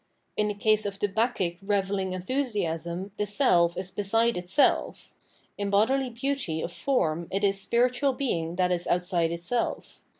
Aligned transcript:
In 0.35 0.47
tbe 0.49 0.59
case 0.59 0.87
of 0.87 0.97
the 0.97 1.05
bacchic 1.07 1.59
* 1.59 1.61
revelling 1.61 2.13
enthusiasm 2.13 3.11
the 3.19 3.27
self 3.27 3.77
is 3.77 3.91
beside 3.91 4.35
itself; 4.35 5.13
in 5.59 5.69
bodily 5.69 6.09
beauty 6.09 6.59
of 6.63 6.73
form 6.73 7.27
it 7.29 7.43
is 7.43 7.61
spiritual 7.61 8.13
Being 8.13 8.55
that 8.55 8.71
is 8.71 8.87
outside 8.87 9.31
itself. 9.31 10.01